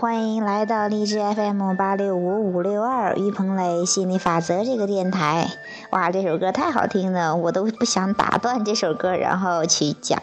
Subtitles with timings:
[0.00, 5.46] 欢迎来到荔枝 FM 八六五五六二于鹏磊心理法则这个电台。
[5.90, 10.22] 哇，这首歌太好听了，我都不想打断这首歌，然后去讲。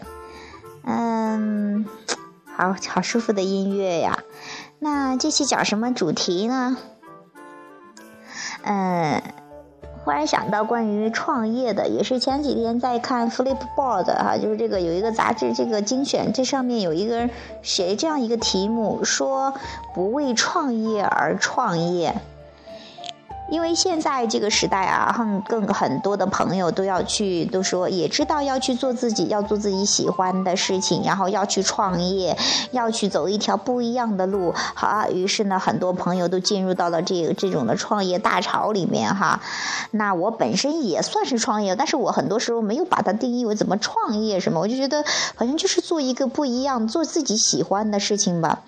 [0.83, 1.85] 嗯，
[2.55, 4.17] 好好舒服的音乐呀。
[4.79, 6.75] 那这期讲什么主题呢？
[8.63, 9.21] 嗯。
[10.07, 17.29] 忽然想到关于创业的，也是前几天在看 Flipboard 哈，就是这个有一个杂志，这个精选，这上面有一个
[17.61, 19.53] 谁这样一个题目，说
[19.93, 22.15] 不为创业而创业。
[23.49, 32.37] 因为现在这个时代啊，很更很多的朋友都要去，都说也知道要去做自己，要做自己喜欢的事情，然后要去创业，
[32.71, 34.53] 要去走一条不一样的路。
[34.75, 39.41] 好，于是呢，很多朋友都进入到了这个这种的创业大潮里面哈。
[39.91, 48.63] 那我本身也算是创业，但是我很多时候没有把它定义为怎么创业什么，我就觉得好像就是做一个不一样、做自己喜欢的事情吧。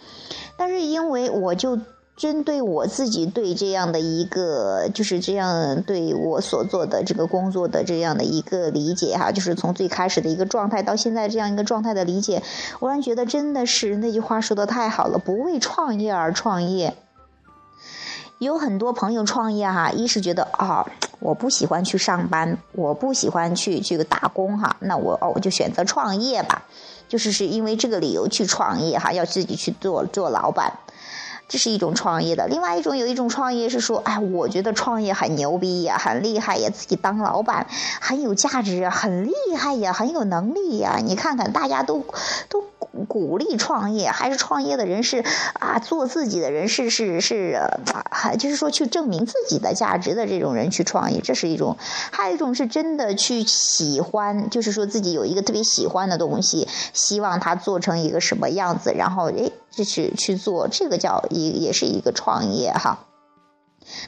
[0.55, 1.77] 但是因为我就。
[2.19, 12.43] 针对我自己对这样的一个，就是这样对我所做的这个工作的这样的一个理解哈，就是从最开始的一个状态到现在这样一个状态的理解，
[12.81, 16.93] 我然觉得真的是那句话说的太好了，不为创业而创业。
[18.39, 20.85] 有很多朋友创业哈，一是觉得啊，
[21.21, 26.63] 我不喜欢去上班，我不喜欢去这个打工哈，那我哦我就选择创业吧，
[27.07, 30.73] 就是是因为这个理由去创业哈，要自己去做做老板。
[31.49, 37.65] 这是一种创业的，另外一种有一种创业是说，哎，我觉得创业很牛逼呀，很厉害呀，自己当老板
[37.99, 40.99] 很有价值，很厉害呀，很有能力呀。
[41.03, 42.05] 你看看，大家都
[42.47, 42.63] 都
[43.09, 45.25] 鼓励创业，还是创业的人是
[45.59, 47.59] 啊，做自己的人是是是
[48.09, 51.75] 啊，就是说去证明自己的价值的这种人去创业，这是一种；
[52.11, 59.51] 还有一种是真的去喜欢，就是说自己有一个特别喜欢的东西，希望它做成一个什么样子，然后诶。
[59.71, 63.05] 这是去做这个叫一也是一个创业哈。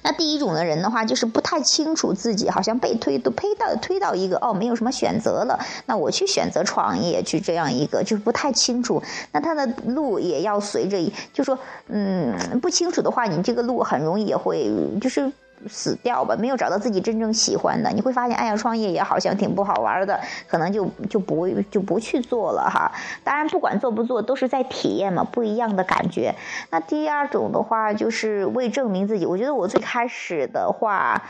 [0.03, 5.59] 那第一种的人的话，就是不太清楚自己，好像被推都推到推到一个哦，没有什么选择了。
[5.85, 9.01] 那我去选择创业，去这样一个就是不太清楚。
[9.31, 10.97] 那他的路也要随着，
[11.33, 15.31] 就说嗯，不清楚的话，你这个路很容易也会就是。
[15.67, 22.91] 死掉吧，没有找到自己真正喜欢的，你会发现，哎呀，创业也好像挺不好玩的，可能就就不就不去做了哈。
[23.23, 26.33] 当然，不管做不做，都是在体验嘛，不一样的感觉。
[26.69, 29.25] 那第二种的话，就是为证明自己。
[29.25, 31.21] 我觉得我最开始的话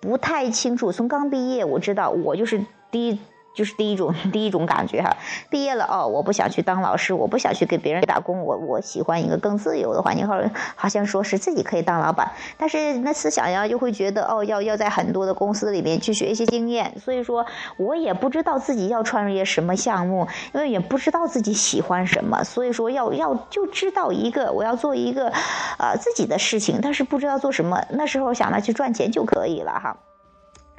[0.00, 3.18] 不太清楚，从刚毕业，我知道我就是第一。
[3.52, 5.16] 就是第一种 第一种感觉哈，
[5.50, 10.40] 毕业了哦，我不想去当老师，我不想去给别人打工，我我喜欢一个更自由的环境，好
[10.76, 17.44] 好像说是自己可以当老板，但是那思想呀就会觉得哦，要要在很多的公司里面去学一些经验，所以说
[17.76, 25.32] 我也不知道自己要创业什么项目，因为也不知道自己喜欢什么，所以说要要就知道一个我要做一个，
[25.78, 29.96] 呃自己的事情，但是不知道做什么，那时候想着去赚钱就可以了哈。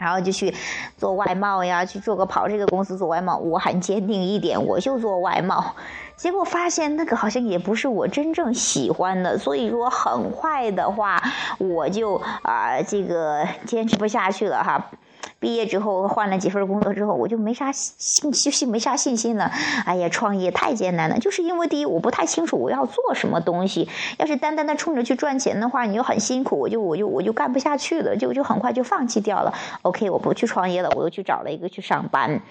[0.02, 0.52] 然后就去
[0.98, 3.38] 做外贸呀，去做个跑这个公司做外贸。
[3.38, 5.76] 我很坚定一点，我就做外贸。
[6.16, 11.22] 结果发现那个好像也不是我真正喜欢的，所以说很快的话，
[11.60, 14.90] 我就啊这个坚持不下去了哈。
[15.40, 19.52] 毕业之后换了几份工作之后，我就没啥信信没啥信心了。
[19.86, 23.90] 哎呀，创业太艰难了，就是因为第一我不太清楚我要做什么东西。
[24.18, 29.54] 要是单单的冲着去赚钱的话，你就很辛苦，我就我就我就干不下去了，就就很快就放弃掉了。
[29.82, 32.42] OK，我不去创业了，我又去找了一个去上班。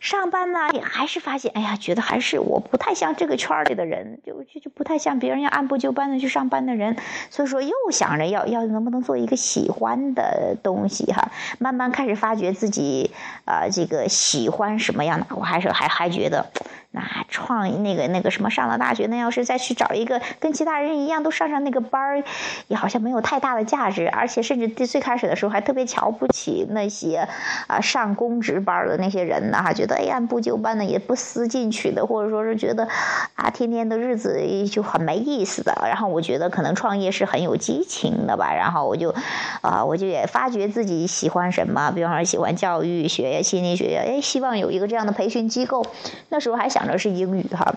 [0.00, 6.96] 上班呢，也还是发现，哎呀，觉得还是我不太像这个圈里的人，就就就不太像别人要按部就班的去上班的人，
[7.30, 13.10] 所以说又想着要要能不能做一个喜欢的东西哈，慢慢开始发觉自己
[13.44, 16.50] 啊，这个喜欢什么样的，我还是还还觉得。
[16.98, 22.24] 那创那个那个什么上了大学，那要是再去找一个跟其他人一样都上上那个班儿，
[22.66, 27.28] 也好像没有太大的价值，而且甚至最开始的时候还特别瞧不起那些
[27.68, 32.88] 啊上公职班的那些人呢，哈，觉得哎按部就班的也不思进取的，或者说是觉得
[33.36, 35.72] 啊天天的日子就很没意思的。
[35.84, 39.14] 然后我觉得可能创业是很有激情的吧，然后我就
[39.60, 45.86] 啊我就也发觉自己喜欢什么，比方说喜欢教育学、心理学，哎，希望有一个这样的培训机构。
[46.30, 46.87] 那时候还想。
[46.88, 47.74] 而是英语哈。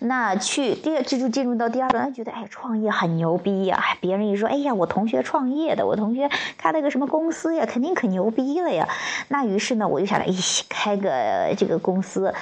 [0.00, 3.82] 那去第二，这就进入到第二段，觉得哎，创业很牛逼呀！
[4.00, 8.88] 别人一说，哎呀，我同学创业的，我同学开了个什么公司呀，肯定可牛逼了呀。
[9.28, 12.32] 那于是呢，我就想来，咦， 开个这个公司，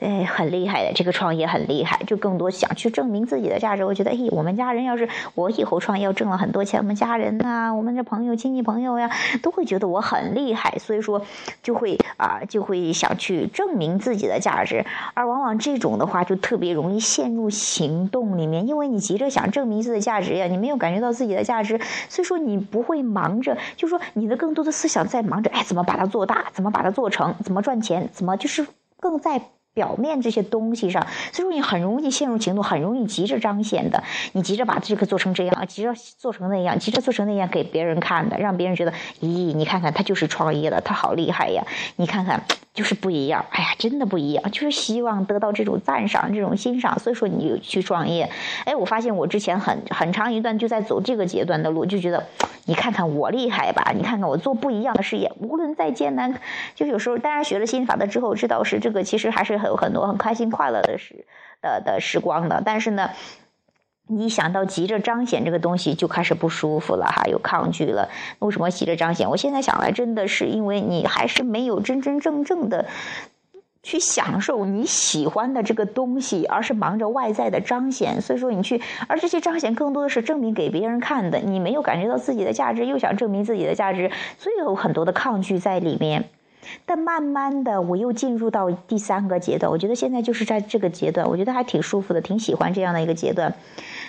[0.00, 3.84] 哎，很厉害的，这个创业很厉害，就更多想去证明自己的价值。
[3.84, 9.08] 我觉得，哎，我们家人要是我以后创业要挣了很多钱，我们家人呐，我们的朋友、亲戚朋友呀，
[9.40, 11.22] 都会觉得我很厉害，所以说
[11.62, 14.84] 就会啊，就会想去证明自己的价值。
[15.14, 16.71] 而往往这种的话，就特别。
[16.72, 28.66] 容易陷入行动里面，因为你急着想证明自己的价值呀，你没有感觉到自己的价值，所以说你不会忙着，就说你的更多的思想在忙着，哎，怎么把它做大，怎么把它做成，怎么赚钱，怎么就是
[28.98, 29.40] 更在。
[29.74, 34.02] 表面这些东西上，所以说你很容易陷入情动，很容易急着彰显的，
[34.32, 41.64] 你急着把这个做成这样，急着做成那样，急着做成那样给别人看的，让别人觉得，咦，你看看他就是创业的，他好厉害呀，
[41.96, 42.42] 你看看。
[42.74, 48.30] 就是不一样，哎呀，真的不一样，就是希望得到这种赞赏、这种欣赏，所以说你去创业。
[48.64, 52.26] 哎，我发现我之前很很长一段就在走这个阶段的路，就觉得，
[52.64, 56.34] 你看看我厉害吧，你看看我做不一样的事业，无论再艰难，
[56.74, 61.24] 就有时候，当然学了心法的之后，知道是这个，其实还是有很多很开心快乐的时
[61.60, 63.10] 的的时光的，但是呢。
[64.08, 68.10] 你想到急着彰显这个东西，就开始不舒服了哈，有抗拒了。
[68.40, 69.30] 为什么急着彰显？
[69.30, 72.86] 我现在想来，真的是因为你还是没有真真正正的
[73.82, 78.20] 去享受你喜欢的这个东西，而是忙着外在的彰显。
[78.20, 81.38] 所以说你去，而这些彰显更多的是证明给别人看的。
[81.38, 86.28] 你没有感觉到自己的价值，又想证明自己的价值，所以有很多的抗拒在里面。
[86.86, 89.70] 但慢慢的，我又进入到第三个阶段。
[89.70, 93.54] 我觉得现在就是在这个阶段，我觉得还挺舒服的，挺喜欢这样的一个阶段，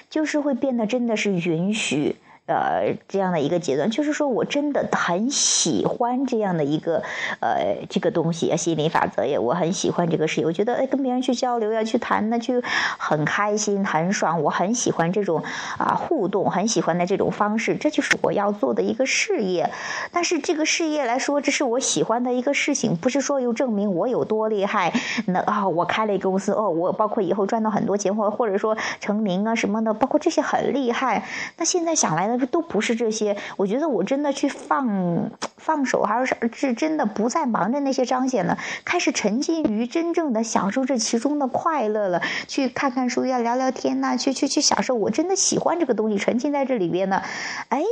[0.10, 2.16] 就是会变得真的是允许。
[2.46, 7.02] 呃，这样的一个阶段，就是说我真的很喜欢这样的一个
[7.40, 12.62] 呃这个东西，心理法则也我很喜欢这个事业，我觉得哎跟别人去交流呀，去谈呢，就
[12.98, 15.42] 很开心很爽，我很喜欢这种
[15.78, 19.72] 啊互动，很喜欢的这种方式，这就是我要做的一个事业。
[20.12, 24.92] 但是这个事业来说，这是我喜欢的一个事情，不是说又证明我有多厉害。
[25.28, 31.24] 那啊，我开了一个公司哦，我包括以后赚到很多钱，或或者说成名啊什么的，包括这些很厉害。
[31.56, 32.33] 那现在想来？
[32.38, 42.22] 都不是这些，我觉得我真的去放放手，还是是真的不再忙着那些彰显了，开始沉浸于真正的享受这其中的快乐了。
[42.48, 47.22] 去看看书呀，聊聊天呐，去去去享受，我真的喜欢这个东西，沉浸在这里边呢。
[47.70, 47.84] 哎，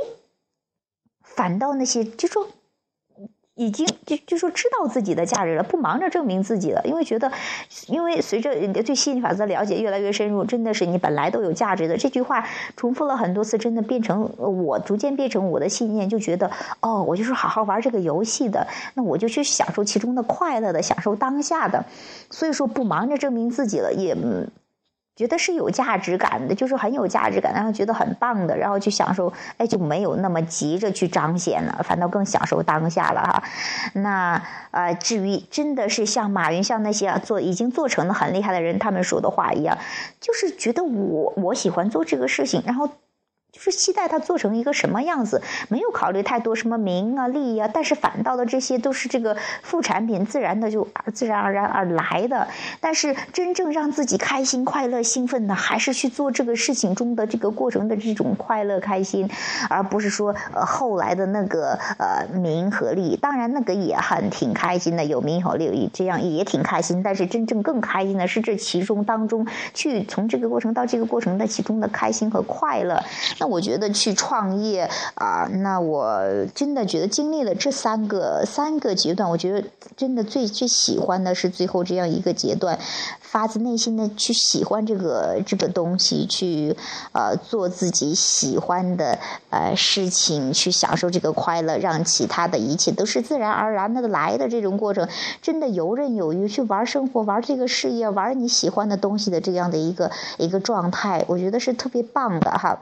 [1.23, 2.47] 反倒那些就说。
[3.61, 7.31] 已经就就说知道自己的价值了，不忙着证明自己了，因为觉得，
[7.87, 11.95] 因为随着对吸引力法则了解越来越深入，真的是你本来都有价值的。
[11.95, 12.43] 这句话
[12.75, 16.49] 重复了很多次，真的变成我逐渐变成我的信念，就觉得
[16.79, 18.65] 哦，我就是好好玩这个游戏的，
[18.95, 21.85] 那我就去享受其中的快乐的，享受当下的，
[22.31, 24.17] 所以说不忙着证明自己了，也。
[25.21, 33.43] 觉得是有价值感的，就是很有价值感，然后觉得很棒的，然后去享受，哎，就没有那么急着去彰显了，反倒更享受当下了哈。
[33.93, 34.41] 那
[34.71, 39.77] 呃，至于真的是像马云，像那些做已经做成的很厉害的人，他们说的话一样，
[40.19, 42.89] 就是觉得我我喜欢做这个事情，然后。
[43.51, 52.47] 就是期待他做成一个什么样子，没有考虑太多什么名啊利啊，但是反倒的这些都是这个副产品，自然的就自然而然而来的。
[52.79, 59.29] 但是真正让自己开心、快乐、兴奋的，还是去做这个事情中的这个过程的这种快乐、开心，
[59.69, 63.17] 而不是说呃后来的那个呃名和利。
[63.17, 67.03] 当然那个也很挺开心的，有名有利，这样也挺开心。
[67.03, 73.03] 但是真正更开心的是这其中当中去从这个过程到这个过程的其中的开心和快乐。
[73.41, 76.21] 那我觉得去创业啊，那我
[76.53, 79.67] 真的觉得经历了这三个三个阶段，我觉得
[79.97, 82.77] 真的最最喜欢的是最后这样一个阶段，
[83.19, 86.77] 发自内心的去喜欢这个这个东西，去
[87.13, 89.17] 呃做自己喜欢的
[89.49, 95.09] 呃事情，去享受这个快乐，让其他的一切都是自然而然的来的这种过程，
[95.41, 102.77] 真的游刃有余去玩生活，玩这个事业，玩你喜欢的东西的这样的一个一个状态，我觉得是特别棒的哈。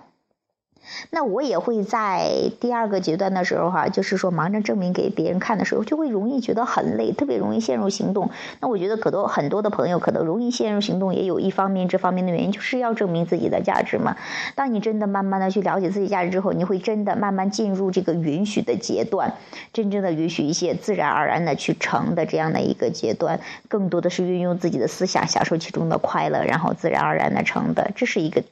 [1.11, 8.29] 那我也会在第二个阶段的时候哈，就是说忙着证明给别人看的时候，就会容易觉得很累，特别容易陷入行动。
[8.59, 14.15] 那我觉得可多很多的朋友可能容易陷入行动，也有一方面这方面的原因，就是要证明自己的价值嘛。
[14.55, 19.33] 当你真的慢慢的去了解自己价值之后，你会真的慢慢进入这个允许的阶段，
[19.73, 28.43] 真正的允许一些自然而然的去成的这样的一个阶段，更多的是运用自己的思想，享受其中的快乐，然后自然而然的成的，这是一个。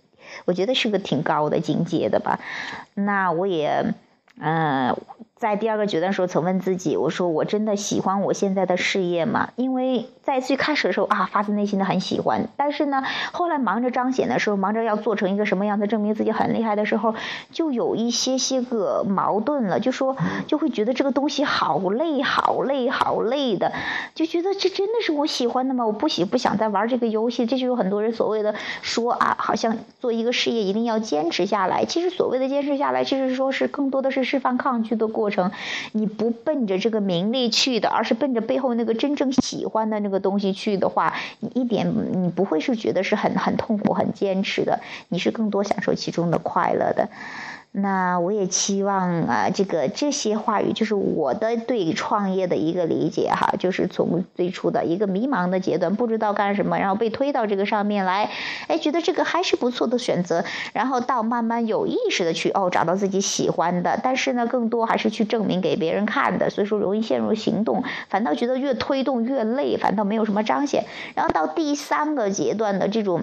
[0.45, 2.39] 我觉得是个挺高的境界的吧，
[2.93, 3.93] 那我也，
[4.39, 4.95] 嗯。
[5.37, 12.49] 在第二个阶段时候，曾问自己：“我说我真的喜欢我现在的事业吗？”因为在最开始的时候啊，发自内心的很喜欢。
[12.57, 17.13] 但是呢，后来忙着彰显的时候，忙着要做成一个什么样子，证明自己很厉害的时候，
[17.51, 19.79] 就有一些些个矛盾了。
[19.79, 20.17] 就说
[20.47, 23.71] 就会觉得这个东西好累，好累，好累的，
[24.15, 25.85] 就觉得这真的是我喜欢的吗？
[25.85, 27.45] 我不喜不想再玩这个游戏。
[27.45, 31.85] 这就有很多人所谓的说啊，好像做一个事业一定要坚持下来。
[31.85, 35.26] 其实所谓的坚持下来，其实说是更多的是释放抗拒的过。
[35.27, 35.51] 过程，
[35.91, 44.79] 你不奔着这个名利去的，而是奔着背后那个真正喜欢的那个东西去的话，你一点你不会是觉得是很很痛苦、很坚持的，
[45.09, 47.09] 你是更多享受其中的快乐的。
[47.71, 58.31] 那我也期望啊，这个这些话语就是我的对创业的一个理解哈，就是从最初的一个迷茫的阶段，不知道干什么，然后被推到这个上面来，
[58.67, 60.43] 哎，觉得这个还是不错的选择，
[60.73, 73.21] 然后到慢慢有意识的去哦，找到自己喜欢的，但是呢，更多还是去证明给别人看的，所以说容易陷入行动，反倒觉得越推动越累，反倒没有什么彰显，然后到第三个阶段的这种。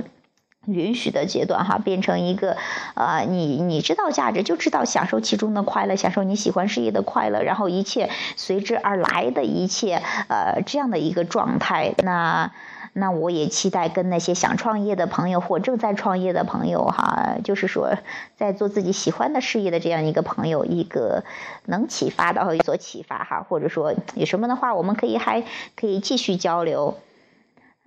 [0.67, 2.57] 允许的阶段哈，变成一个，
[2.95, 11.95] 呃，你你知道价值，就知道享受其中的快乐，享受你喜欢事业的快乐，然后一切随之而来的一切，呃，这样的一个状态。
[11.99, 12.53] 那
[12.93, 17.95] 那我也期待跟那些想创业的朋友或正在创业的朋友哈，就是说
[18.37, 21.25] 在做自己喜欢的事业的这样一个朋友，一个
[21.67, 25.43] 能启发到有所启发哈，或者说有什么的话，我们可以还
[25.75, 26.97] 可以继续交流，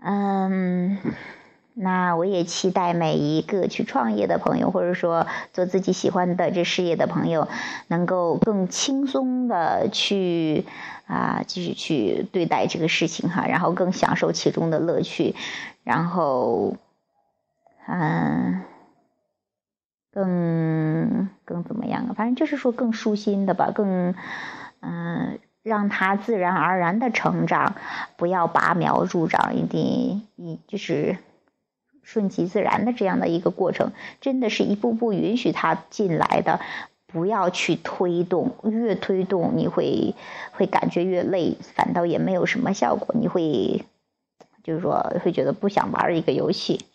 [0.03, 0.98] 嗯。
[1.79, 7.48] 那我也期待每一个去创业的朋友，或者说做自己喜欢的这事业的朋友，
[7.88, 10.65] 能够更轻松的去
[11.05, 15.36] 啊，继续去对待这个事情哈，然后更享受其中的乐趣，
[15.84, 16.77] 然后
[17.86, 18.63] 嗯，
[20.12, 22.13] 更更怎么样啊？
[22.17, 24.15] 反正就是说更舒心的吧，更
[24.79, 27.75] 嗯，让他自然而然的成长，
[28.17, 31.17] 不要拔苗助长，一定一就是。
[32.08, 36.62] 顺其自然的这样的一个过程，真的是一步步允许他进来的，
[37.06, 40.16] 不要去推动，越推动你会
[40.54, 43.84] 会感觉越累，反倒也没有什么效果，你会
[44.64, 46.86] 就是说会觉得不想玩一个游戏。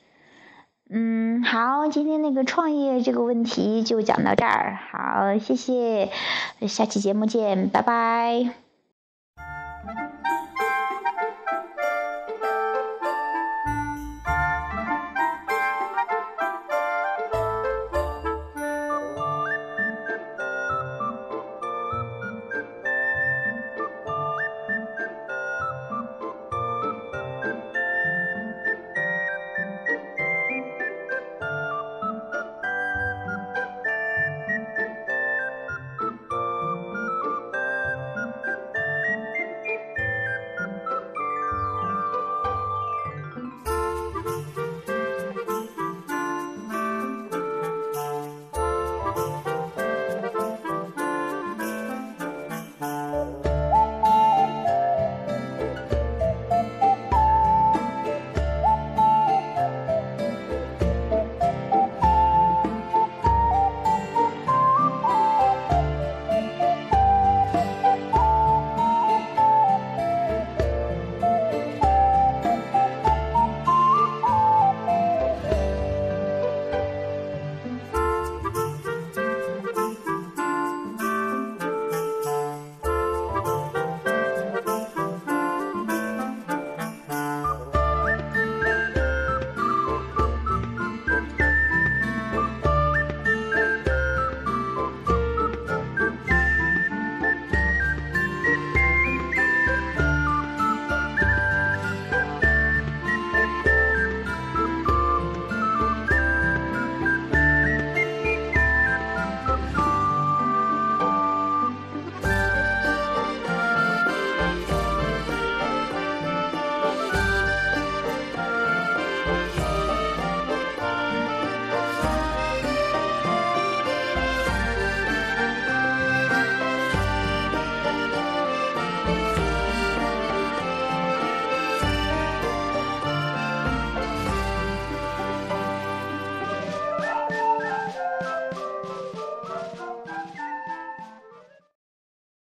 [0.88, 6.10] 嗯，好，今天那个创业这个问题就讲到这儿，好，谢谢，
[6.66, 8.71] 下期节目见，拜拜。